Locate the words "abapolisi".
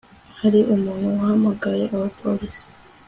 1.95-2.65